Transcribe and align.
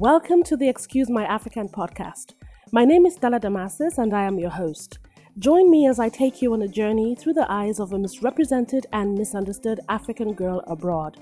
Welcome 0.00 0.44
to 0.44 0.56
the 0.56 0.68
Excuse 0.68 1.10
My 1.10 1.24
African 1.24 1.68
podcast. 1.68 2.34
My 2.70 2.84
name 2.84 3.04
is 3.04 3.16
Stella 3.16 3.40
Damasus 3.40 3.98
and 3.98 4.14
I 4.14 4.22
am 4.22 4.38
your 4.38 4.50
host. 4.50 5.00
Join 5.40 5.72
me 5.72 5.88
as 5.88 5.98
I 5.98 6.08
take 6.08 6.40
you 6.40 6.52
on 6.52 6.62
a 6.62 6.68
journey 6.68 7.16
through 7.16 7.32
the 7.32 7.50
eyes 7.50 7.80
of 7.80 7.92
a 7.92 7.98
misrepresented 7.98 8.86
and 8.92 9.18
misunderstood 9.18 9.80
African 9.88 10.34
girl 10.34 10.62
abroad. 10.68 11.16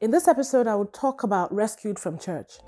In 0.00 0.10
this 0.10 0.26
episode, 0.26 0.66
I 0.66 0.74
will 0.74 0.86
talk 0.86 1.22
about 1.22 1.54
rescued 1.54 2.00
from 2.00 2.18
church. 2.18 2.58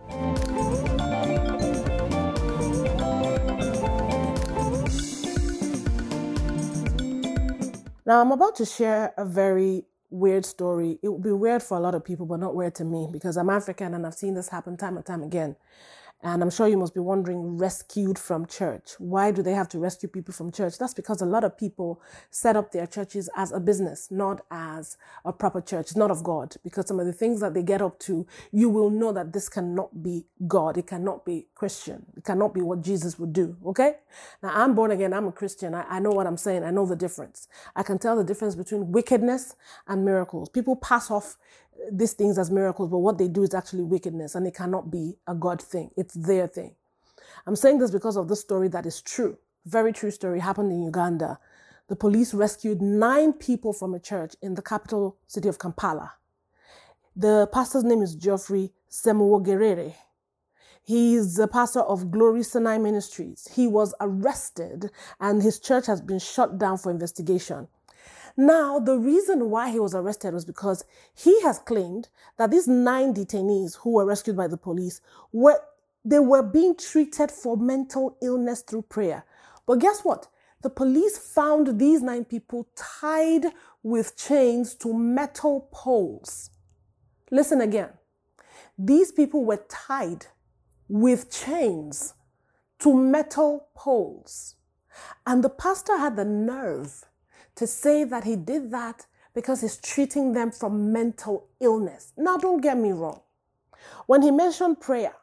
Now, 8.07 8.21
I'm 8.21 8.31
about 8.31 8.55
to 8.55 8.65
share 8.65 9.13
a 9.19 9.25
very 9.25 9.87
weird 10.11 10.45
story. 10.47 10.99
It 11.03 11.09
would 11.09 11.23
be 11.23 11.33
weird 11.33 11.63
for 11.63 11.77
a 11.79 11.81
lot 11.81 11.95
of 11.95 12.05
people, 12.05 12.27
but 12.27 12.41
not 12.41 12.55
weird 12.55 12.75
to 12.77 12.85
me 12.85 13.09
because 13.13 13.37
I'm 13.37 13.51
African 13.51 13.95
and 13.95 14.07
I've 14.07 14.15
seen 14.15 14.35
this 14.35 14.49
happen 14.49 14.77
time 14.77 14.97
and 14.97 15.07
time 15.07 15.23
again. 15.23 15.57
And 16.23 16.43
I'm 16.43 16.51
sure 16.51 16.69
you 16.69 16.77
must 16.77 16.95
be 16.95 17.01
wondering, 17.01 17.57
rescued 17.59 18.19
from 18.19 18.47
church. 18.47 18.93
Why 18.99 19.31
do 19.31 19.43
they 19.43 19.53
have 19.55 19.69
to 19.71 19.79
rescue 19.79 20.09
people 20.09 20.35
from 20.35 20.53
church? 20.53 20.79
That's 20.79 20.95
because 20.95 21.23
a 21.23 21.27
lot 21.27 21.45
of 21.45 21.57
people 21.57 22.03
set 22.31 22.57
up 22.57 22.73
their 22.73 22.87
churches 22.87 23.31
as 23.37 23.53
a 23.53 23.61
business, 23.61 24.11
not 24.11 24.43
as 24.51 24.99
a 25.25 25.33
proper 25.33 25.61
church, 25.63 25.97
not 25.97 26.11
of 26.11 26.23
God. 26.23 26.57
Because 26.63 26.89
some 26.89 27.01
of 27.01 27.07
the 27.07 27.13
things 27.13 27.41
that 27.41 27.55
they 27.55 27.63
get 27.63 27.81
up 27.83 27.99
to, 28.01 28.27
you 28.53 28.69
will 28.69 28.91
know 28.91 29.13
that 29.13 29.33
this 29.33 29.49
cannot 29.49 30.03
be 30.03 30.27
God. 30.47 30.77
It 30.77 30.87
cannot 30.87 31.25
be 31.25 31.47
Christian. 31.55 32.05
It 32.17 32.25
cannot 32.25 32.53
be 32.55 32.61
what 32.61 32.83
Jesus 32.83 33.19
would 33.19 33.33
do. 33.33 33.57
Okay? 33.67 33.95
Now, 34.43 34.51
I'm 34.55 34.75
born 34.75 34.91
again. 34.91 35.15
I'm 35.15 35.27
a 35.27 35.33
Christian. 35.33 35.75
I, 35.75 35.85
I 35.89 35.99
know 36.01 36.11
what 36.11 36.27
I'm 36.27 36.37
saying. 36.37 36.65
I 36.65 36.71
know 36.71 36.87
the 36.87 36.97
difference. 36.97 37.49
I 37.75 37.83
can 37.83 37.99
tell 37.99 38.17
the 38.17 38.25
difference 38.25 38.55
between 38.55 38.93
wickedness 38.93 39.57
and 39.89 40.05
miracles. 40.05 40.51
People 40.51 40.77
pass 40.77 41.11
off 41.11 41.39
these 41.91 42.13
things 42.13 42.39
as 42.39 42.51
miracles, 42.51 42.91
but 42.91 42.99
what 42.99 43.19
they 43.19 43.29
do 43.29 43.43
is 43.43 43.55
actually 43.55 43.83
wickedness 43.83 44.35
and 44.35 44.47
it 44.47 44.55
cannot 44.55 44.91
be 44.91 45.17
a 45.27 45.35
God 45.35 45.61
thing. 45.63 45.91
It's 45.97 46.15
their 46.15 46.47
thing. 46.47 46.75
I'm 47.47 47.57
saying 47.57 47.79
this 47.79 47.91
because 47.91 48.17
of 48.17 48.29
the 48.29 48.37
story 48.37 48.69
that 48.69 48.87
is 48.87 49.01
true. 49.01 49.39
Very 49.67 49.93
true 49.93 50.11
story 50.11 50.41
happened 50.41 50.73
in 50.73 50.83
Uganda. 50.83 51.39
The 51.89 51.97
police 51.97 52.33
rescued 52.33 52.81
nine 52.81 53.33
people 53.33 53.73
from 53.73 53.95
a 53.95 54.01
church 54.01 54.35
in 54.43 54.55
the 54.55 54.63
capital 54.63 55.17
city 55.27 55.49
of 55.49 55.59
Kampala. 55.59 56.13
The 57.17 57.49
pastor's 57.53 57.85
name 57.85 58.03
is 58.03 58.15
Geoffrey 58.15 58.73
Semuwogerere. 58.91 59.95
He's 60.83 61.35
the 61.35 61.49
pastor 61.49 61.81
of 61.81 62.11
Glory 62.11 62.43
Sinai 62.43 62.79
Ministries. 62.79 63.49
He 63.55 63.67
was 63.67 63.95
arrested 64.01 64.91
and 65.21 65.43
his 65.43 65.59
church 65.59 65.87
has 65.87 66.01
been 66.01 66.19
shut 66.19 66.59
down 66.59 66.79
for 66.79 66.91
investigation. 66.91 67.69
Now, 68.37 68.79
the 68.79 68.99
reason 68.99 69.51
why 69.51 69.71
he 69.71 69.81
was 69.81 69.95
arrested 69.95 70.35
was 70.35 70.45
because 70.45 70.85
he 71.15 71.41
has 71.43 71.59
claimed 71.59 72.09
that 72.39 72.51
these 72.51 72.69
nine 72.69 73.15
detainees 73.15 73.77
who 73.79 73.93
were 73.93 74.07
rescued 74.07 74.37
by 74.37 74.49
the 74.49 74.57
police 74.57 75.01
were 75.33 75.61
they 76.05 76.19
were 76.19 76.43
being 76.43 76.75
treated 76.75 77.31
for 77.31 77.59
mental 77.59 78.17
illness 78.23 78.63
through 78.63 78.83
prayer. 78.83 79.25
But 79.67 79.81
guess 79.81 80.01
what? 80.01 80.29
The 80.63 80.71
police 80.71 81.19
found 81.19 81.79
these 81.79 82.03
nine 82.03 82.25
people 82.25 82.69
tied 82.75 83.47
with 83.83 84.17
chains 84.17 84.75
to 84.77 84.93
metal 84.95 85.69
poles. 85.73 86.51
Listen 87.31 87.61
again. 87.61 87.91
These 88.79 89.13
people 89.13 89.45
were 89.45 89.65
tied 89.69 90.27
with 90.89 91.31
chains 91.31 92.15
to 92.81 92.95
metal 92.95 93.69
poles. 93.75 94.57
And 95.27 95.45
the 95.45 95.51
pastor 95.51 95.97
had 95.99 96.17
the 96.17 96.25
nerve 96.25 97.05
to 97.57 97.67
say 97.67 98.05
that 98.05 98.25
he 98.25 98.37
did 98.37 98.71
that 98.73 99.07
because 99.35 99.61
he's 99.61 99.77
treating 99.77 100.33
them 100.33 100.51
from 100.51 100.93
mental 100.93 101.49
illness. 101.61 102.13
Now, 102.17 102.37
don't 102.37 102.61
get 102.61 102.77
me 102.77 102.93
wrong. 102.93 103.21
When 104.07 104.23
he 104.23 104.31
mentioned 104.31 104.81
prayer, 104.81 105.15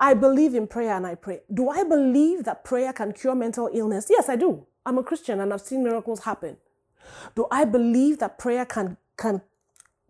I 0.00 0.14
believe 0.14 0.54
in 0.54 0.66
prayer 0.66 0.94
and 0.96 1.06
I 1.06 1.14
pray. 1.14 1.40
Do 1.52 1.68
I 1.68 1.84
believe 1.84 2.44
that 2.44 2.64
prayer 2.64 2.92
can 2.92 3.12
cure 3.12 3.34
mental 3.34 3.70
illness? 3.72 4.06
Yes, 4.10 4.28
I 4.28 4.36
do. 4.36 4.66
I'm 4.86 4.98
a 4.98 5.02
Christian 5.02 5.40
and 5.40 5.52
I've 5.52 5.60
seen 5.60 5.84
miracles 5.84 6.20
happen. 6.24 6.56
Do 7.34 7.46
I 7.50 7.64
believe 7.64 8.18
that 8.18 8.38
prayer 8.38 8.64
can, 8.64 8.96
can 9.16 9.42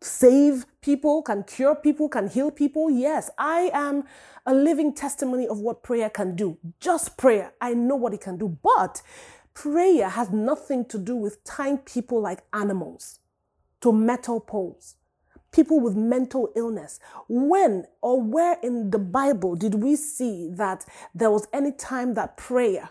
save 0.01 0.67
people, 0.81 1.23
can 1.23 1.43
cure 1.45 1.75
people, 1.75 2.09
can 2.09 2.29
heal 2.29 2.51
people? 2.51 2.91
Yes, 2.91 3.31
I 3.39 3.71
am 3.73 4.05
a 4.47 4.55
living 4.55 4.95
testimony 4.95 5.47
of 5.49 5.59
what 5.59 5.83
prayer 5.83 6.11
can 6.11 6.37
do. 6.37 6.59
Just 6.81 7.17
prayer. 7.17 7.53
I 7.61 7.75
know 7.75 7.97
what 7.97 8.15
it 8.15 8.21
can 8.21 8.39
do. 8.39 8.59
But 8.63 9.03
Prayer 9.61 10.09
has 10.09 10.31
nothing 10.31 10.87
to 10.87 10.97
do 10.97 11.15
with 11.15 11.45
tying 11.45 11.77
people 11.77 12.19
like 12.19 12.45
animals 12.51 13.19
to 13.83 13.93
metal 13.93 14.41
poles, 14.41 14.97
people 15.53 15.81
with 15.81 15.95
mental 15.95 16.51
illness. 16.57 16.99
When 17.29 17.85
or 18.01 18.23
where 18.23 18.57
in 18.63 18.91
the 18.91 18.99
Bible 18.99 19.57
did 19.57 19.75
we 19.75 19.97
see 19.97 20.49
that 20.55 20.87
there 21.15 21.31
was 21.31 21.47
any 21.53 21.73
time 21.73 22.15
that 22.15 22.39
prayer, 22.39 22.89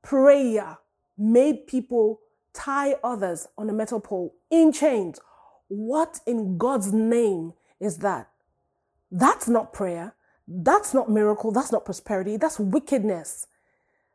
prayer 0.00 0.78
made 1.18 1.66
people 1.66 2.20
tie 2.54 2.94
others 3.04 3.46
on 3.58 3.68
a 3.68 3.74
metal 3.74 4.00
pole 4.00 4.34
in 4.50 4.72
chains? 4.72 5.20
What 5.68 6.20
in 6.26 6.56
God's 6.56 6.94
name 6.94 7.52
is 7.78 7.98
that? 7.98 8.30
That's 9.12 9.48
not 9.48 9.74
prayer. 9.74 10.14
That's 10.48 10.94
not 10.94 11.10
miracle. 11.10 11.52
That's 11.52 11.72
not 11.72 11.84
prosperity. 11.84 12.38
That's 12.38 12.58
wickedness. 12.58 13.48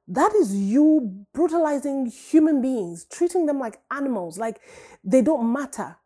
That 0.07 0.33
is 0.35 0.55
you 0.55 1.25
brutalizing 1.33 2.05
human 2.07 2.61
beings, 2.61 3.05
treating 3.11 3.45
them 3.47 3.59
like 3.59 3.79
animals, 3.91 4.38
like 4.38 4.59
they 5.03 5.21
don't 5.21 5.51
matter. 5.51 5.97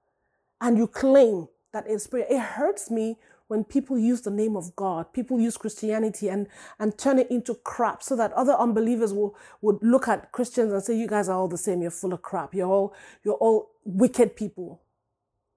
And 0.62 0.78
you 0.78 0.88
claim 0.88 1.48
that 1.74 1.86
it's 1.88 2.08
prayer. 2.08 2.26
It 2.30 2.40
hurts 2.40 2.90
me 2.90 3.18
when 3.50 3.64
people 3.64 3.98
use 3.98 4.22
the 4.22 4.32
name 4.32 4.56
of 4.56 4.76
God, 4.76 5.12
people 5.12 5.40
use 5.40 5.58
Christianity 5.58 6.30
and, 6.30 6.48
and 6.80 6.98
turn 6.98 7.18
it 7.18 7.32
into 7.32 7.56
crap 7.56 8.04
so 8.04 8.16
that 8.16 8.32
other 8.34 8.54
unbelievers 8.54 9.12
will 9.12 9.36
would 9.62 9.80
look 9.82 10.08
at 10.08 10.32
Christians 10.32 10.72
and 10.72 10.84
say, 10.84 10.96
You 10.96 11.08
guys 11.08 11.28
are 11.30 11.38
all 11.38 11.48
the 11.48 11.58
same, 11.58 11.82
you're 11.82 11.92
full 11.92 12.14
of 12.14 12.22
crap, 12.22 12.54
you're 12.54 12.70
all 12.70 12.94
you're 13.24 13.36
all 13.36 13.72
wicked 13.84 14.36
people. 14.36 14.82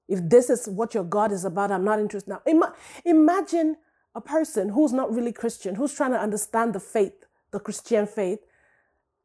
If 0.08 0.28
this 0.28 0.50
is 0.50 0.68
what 0.68 0.94
your 0.94 1.04
God 1.04 1.32
is 1.32 1.44
about, 1.44 1.70
I'm 1.70 1.84
not 1.84 2.00
interested 2.00 2.30
now. 2.30 2.42
Ima- 2.46 2.74
imagine 3.04 3.76
a 4.14 4.22
person 4.22 4.70
who's 4.70 4.92
not 4.92 5.14
really 5.14 5.32
Christian, 5.32 5.74
who's 5.74 5.94
trying 5.94 6.12
to 6.12 6.20
understand 6.20 6.72
the 6.72 6.80
faith 6.80 7.26
the 7.52 7.60
Christian 7.60 8.06
faith, 8.06 8.40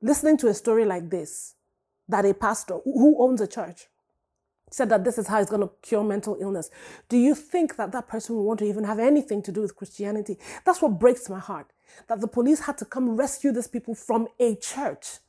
listening 0.01 0.37
to 0.37 0.47
a 0.47 0.53
story 0.53 0.85
like 0.85 1.09
this, 1.09 1.55
that 2.07 2.25
a 2.25 2.33
pastor 2.33 2.79
who 2.83 3.15
owns 3.19 3.41
a 3.41 3.47
church 3.47 3.87
said 4.69 4.89
that 4.89 5.03
this 5.03 5.17
is 5.17 5.27
how 5.27 5.39
he's 5.39 5.49
going 5.49 5.61
to 5.61 5.71
cure 5.81 6.03
mental 6.03 6.37
illness. 6.39 6.69
Do 7.07 7.17
you 7.17 7.35
think 7.35 7.77
that 7.77 7.93
that 7.93 8.07
person 8.07 8.35
will 8.35 8.45
want 8.45 8.59
to 8.59 8.65
even 8.65 8.83
have 8.83 8.99
anything 8.99 9.41
to 9.43 9.51
do 9.51 9.61
with 9.61 9.75
Christianity? 9.75 10.37
That's 10.65 10.81
what 10.81 10.99
breaks 10.99 11.29
my 11.29 11.39
heart. 11.39 11.71
That 12.07 12.19
the 12.19 12.27
police 12.27 12.61
had 12.61 12.77
to 12.79 12.85
come 12.85 13.15
rescue 13.15 13.53
these 13.53 13.67
people 13.67 13.95
from 13.95 14.27
a 14.39 14.55
church. 14.55 15.19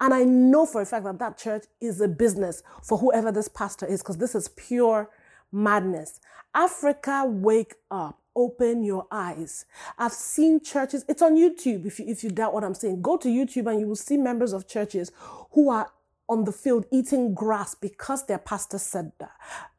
And 0.00 0.14
I 0.14 0.24
know 0.24 0.64
for 0.64 0.80
a 0.80 0.86
fact 0.86 1.04
that 1.04 1.18
that 1.18 1.36
church 1.36 1.64
is 1.80 2.00
a 2.00 2.08
business 2.08 2.62
for 2.82 2.98
whoever 2.98 3.30
this 3.30 3.48
pastor 3.48 3.84
is, 3.84 4.00
because 4.00 4.16
this 4.16 4.34
is 4.34 4.48
pure 4.48 5.10
madness. 5.52 6.20
Africa, 6.54 7.24
wake 7.26 7.74
up 7.90 8.18
open 8.38 8.84
your 8.84 9.06
eyes. 9.10 9.66
I've 9.98 10.12
seen 10.12 10.60
churches, 10.60 11.04
it's 11.08 11.22
on 11.22 11.36
YouTube 11.36 11.84
if 11.84 11.98
you, 11.98 12.06
if 12.06 12.22
you 12.22 12.30
doubt 12.30 12.54
what 12.54 12.64
I'm 12.64 12.74
saying. 12.74 13.02
Go 13.02 13.16
to 13.18 13.28
YouTube 13.28 13.70
and 13.70 13.80
you 13.80 13.88
will 13.88 13.96
see 13.96 14.16
members 14.16 14.52
of 14.52 14.68
churches 14.68 15.10
who 15.50 15.70
are 15.70 15.90
on 16.28 16.44
the 16.44 16.52
field 16.52 16.86
eating 16.92 17.34
grass 17.34 17.74
because 17.74 18.26
their 18.26 18.38
pastor 18.38 18.78
said 18.78 19.12
that. 19.18 19.32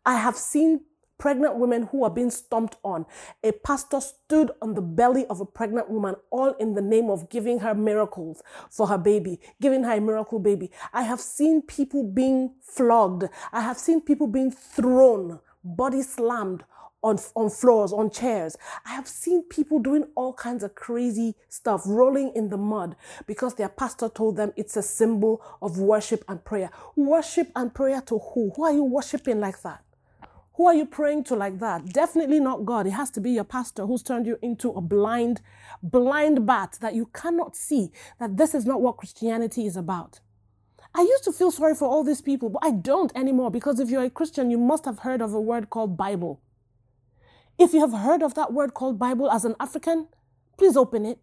I 0.05 0.15
have 0.17 0.35
seen 0.35 0.81
pregnant 1.17 1.57
women 1.57 1.83
who 1.83 2.03
are 2.03 2.09
being 2.09 2.31
stomped 2.31 2.77
on. 2.83 3.05
A 3.43 3.51
pastor 3.51 4.01
stood 4.01 4.51
on 4.61 4.73
the 4.73 4.81
belly 4.81 5.25
of 5.27 5.39
a 5.39 5.45
pregnant 5.45 5.89
woman, 5.89 6.15
all 6.31 6.51
in 6.53 6.73
the 6.73 6.81
name 6.81 7.09
of 7.09 7.29
giving 7.29 7.59
her 7.59 7.75
miracles 7.75 8.41
for 8.69 8.87
her 8.87 8.97
baby, 8.97 9.39
giving 9.61 9.83
her 9.83 9.93
a 9.93 10.01
miracle 10.01 10.39
baby. 10.39 10.71
I 10.93 11.03
have 11.03 11.19
seen 11.19 11.61
people 11.61 12.03
being 12.03 12.55
flogged. 12.61 13.25
I 13.51 13.61
have 13.61 13.77
seen 13.77 14.01
people 14.01 14.27
being 14.27 14.51
thrown, 14.51 15.39
body 15.63 16.01
slammed 16.01 16.63
on, 17.04 17.19
on 17.36 17.50
floors, 17.50 17.94
on 17.94 18.10
chairs. 18.10 18.57
I 18.86 18.90
have 18.90 19.07
seen 19.07 19.44
people 19.44 19.80
doing 19.80 20.06
all 20.16 20.34
kinds 20.34 20.63
of 20.63 20.75
crazy 20.75 21.36
stuff, 21.48 21.84
rolling 21.86 22.31
in 22.36 22.50
the 22.50 22.57
mud 22.57 22.96
because 23.28 23.56
their 23.56 23.69
pastor 23.69 24.10
told 24.10 24.38
them 24.38 24.54
it's 24.56 24.78
a 24.78 24.84
symbol 24.84 25.42
of 25.62 25.80
worship 25.80 26.24
and 26.28 26.44
prayer. 26.44 26.72
Worship 26.96 27.51
and 27.56 27.74
prayer 27.74 28.01
to 28.01 28.19
who? 28.19 28.51
Who 28.56 28.63
are 28.63 28.74
you 28.74 28.84
worshiping 28.84 29.40
like 29.40 29.62
that? 29.62 29.84
Who 30.60 30.68
are 30.68 30.75
you 30.75 30.86
praying 30.86 31.24
to 31.25 31.36
like 31.36 31.60
that? 31.60 31.86
Definitely 31.94 32.42
not 32.42 32.66
God. 32.66 32.86
It 32.86 32.92
has 32.92 33.10
to 33.12 33.22
be 33.22 33.31
your 33.31 33.46
pastor 33.46 33.86
who's 33.86 34.04
turned 34.04 34.25
you 34.25 34.38
into 34.42 34.72
a 34.72 34.81
blind, 34.81 35.40
blind 35.81 36.46
bat 36.46 36.78
that 36.81 36.96
you 36.96 37.06
cannot 37.13 37.56
see 37.56 37.94
that 38.19 38.36
this 38.36 38.54
is 38.54 38.66
not 38.66 38.81
what 38.81 38.98
Christianity 38.98 39.66
is 39.66 39.78
about. 39.78 40.19
I 40.94 41.04
used 41.04 41.24
to 41.24 41.31
feel 41.31 41.51
sorry 41.51 41.75
for 41.75 41.88
all 41.88 42.04
these 42.04 42.19
people, 42.19 42.50
but 42.50 42.60
I 42.62 42.72
don't 42.72 43.12
anymore 43.16 43.51
because 43.51 43.80
if 43.80 43.90
you're 43.90 44.04
a 44.04 44.10
Christian, 44.10 44.51
you 44.51 44.57
must 44.57 44.84
have 44.84 45.00
heard 45.00 45.22
of 45.22 45.34
a 45.34 45.40
word 45.40 45.69
called 45.69 45.96
Bible. 45.96 46.42
If 47.59 47.73
you 47.73 47.81
have 47.81 47.91
heard 47.91 48.23
of 48.23 48.35
that 48.35 48.53
word 48.53 48.73
called 48.73 48.97
Bible 48.97 49.29
as 49.29 49.44
an 49.44 49.53
African, 49.59 50.07
please 50.57 50.77
open 50.77 51.06
it. 51.06 51.19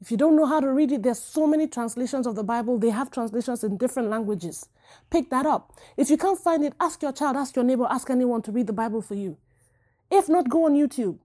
If 0.00 0.10
you 0.10 0.16
don't 0.16 0.34
know 0.34 0.44
how 0.44 0.58
to 0.58 0.72
read 0.72 0.90
it, 0.90 1.04
there's 1.04 1.20
so 1.20 1.46
many 1.46 1.68
translations 1.68 2.26
of 2.26 2.34
the 2.34 2.42
Bible. 2.42 2.80
They 2.80 2.90
have 2.90 3.12
translations 3.12 3.62
in 3.62 3.76
different 3.76 4.10
languages. 4.10 4.68
Pick 5.08 5.30
that 5.30 5.46
up. 5.46 5.72
If 5.96 6.10
you 6.10 6.16
can't 6.16 6.38
find 6.38 6.64
it, 6.64 6.72
ask 6.80 7.00
your 7.00 7.12
child, 7.12 7.36
ask 7.36 7.54
your 7.54 7.64
neighbor, 7.64 7.86
ask 7.88 8.10
anyone 8.10 8.42
to 8.42 8.50
read 8.50 8.66
the 8.66 8.72
Bible 8.72 9.00
for 9.00 9.14
you. 9.14 9.36
If 10.10 10.28
not, 10.28 10.48
go 10.48 10.64
on 10.64 10.74
YouTube. 10.74 11.20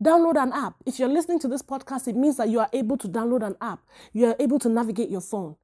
Download 0.00 0.40
an 0.40 0.52
app. 0.52 0.74
If 0.86 1.00
you're 1.00 1.08
listening 1.08 1.40
to 1.40 1.48
this 1.48 1.62
podcast, 1.62 2.06
it 2.06 2.14
means 2.14 2.36
that 2.36 2.50
you 2.50 2.60
are 2.60 2.70
able 2.72 2.96
to 2.98 3.08
download 3.08 3.44
an 3.44 3.56
app. 3.60 3.80
You 4.12 4.26
are 4.26 4.36
able 4.38 4.60
to 4.60 4.68
navigate 4.68 5.10
your 5.10 5.20
phone. 5.20 5.56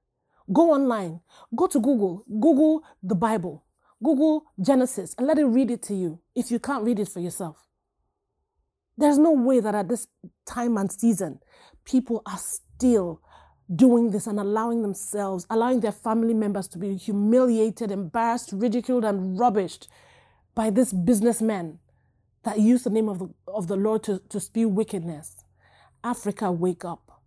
Go 0.52 0.72
online. 0.72 1.20
Go 1.54 1.68
to 1.68 1.78
Google. 1.78 2.24
Google 2.28 2.82
the 3.00 3.14
Bible. 3.14 3.64
Google 4.02 4.44
Genesis 4.60 5.14
and 5.18 5.28
let 5.28 5.38
it 5.38 5.44
read 5.44 5.70
it 5.70 5.82
to 5.82 5.94
you 5.94 6.18
if 6.34 6.50
you 6.50 6.58
can't 6.58 6.82
read 6.82 6.98
it 6.98 7.08
for 7.08 7.20
yourself. 7.20 7.67
There's 8.98 9.16
no 9.16 9.30
way 9.30 9.60
that 9.60 9.76
at 9.76 9.88
this 9.88 10.08
time 10.44 10.76
and 10.76 10.90
season, 10.90 11.38
people 11.84 12.20
are 12.26 12.36
still 12.36 13.22
doing 13.72 14.10
this 14.10 14.26
and 14.26 14.40
allowing 14.40 14.82
themselves, 14.82 15.46
allowing 15.50 15.78
their 15.78 15.92
family 15.92 16.34
members 16.34 16.66
to 16.68 16.78
be 16.78 16.96
humiliated, 16.96 17.92
embarrassed, 17.92 18.50
ridiculed, 18.52 19.04
and 19.04 19.38
rubbished 19.38 19.86
by 20.56 20.70
this 20.70 20.92
businessman 20.92 21.78
that 22.42 22.58
use 22.58 22.82
the 22.82 22.90
name 22.90 23.08
of 23.08 23.20
the, 23.20 23.28
of 23.46 23.68
the 23.68 23.76
Lord 23.76 24.02
to, 24.02 24.20
to 24.30 24.40
spew 24.40 24.68
wickedness. 24.68 25.44
Africa, 26.02 26.50
wake 26.50 26.84
up. 26.84 27.22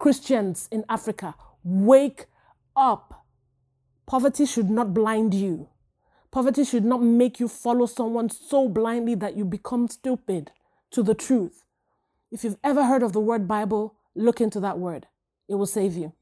Christians 0.00 0.68
in 0.72 0.84
Africa, 0.88 1.36
wake 1.62 2.26
up. 2.74 3.24
Poverty 4.04 4.46
should 4.46 4.68
not 4.68 4.92
blind 4.92 5.32
you. 5.32 5.68
Poverty 6.32 6.64
should 6.64 6.84
not 6.84 7.04
make 7.04 7.38
you 7.38 7.46
follow 7.46 7.86
someone 7.86 8.30
so 8.30 8.68
blindly 8.68 9.14
that 9.14 9.36
you 9.36 9.44
become 9.44 9.86
stupid 9.86 10.50
to 10.94 11.02
the 11.02 11.14
truth. 11.14 11.64
If 12.30 12.44
you've 12.44 12.56
ever 12.62 12.84
heard 12.84 13.02
of 13.02 13.12
the 13.12 13.20
word 13.20 13.48
Bible, 13.48 13.96
look 14.14 14.40
into 14.40 14.60
that 14.60 14.78
word. 14.78 15.06
It 15.48 15.56
will 15.56 15.66
save 15.66 15.94
you. 15.94 16.12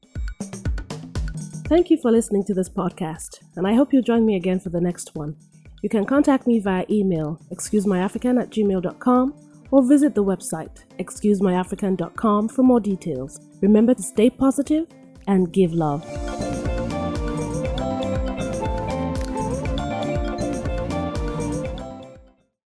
Thank 1.69 1.89
you 1.89 1.97
for 2.01 2.11
listening 2.11 2.43
to 2.45 2.53
this 2.53 2.69
podcast, 2.69 3.39
and 3.55 3.67
I 3.67 3.75
hope 3.75 3.93
you'll 3.93 4.01
join 4.01 4.25
me 4.25 4.35
again 4.35 4.59
for 4.59 4.69
the 4.69 4.81
next 4.81 5.15
one. 5.15 5.35
You 5.83 5.89
can 5.89 6.05
contact 6.05 6.47
me 6.47 6.59
via 6.59 6.85
email, 6.89 7.39
excusemyafrican 7.51 8.41
at 8.41 8.49
gmail.com, 8.49 9.33
or 9.69 9.87
visit 9.87 10.15
the 10.15 10.23
website, 10.23 10.83
excusemyafrican.com, 10.97 12.49
for 12.49 12.63
more 12.63 12.79
details. 12.79 13.39
Remember 13.61 13.93
to 13.93 14.03
stay 14.03 14.29
positive 14.29 14.87
and 15.27 15.51
give 15.53 15.73
love. 15.73 16.03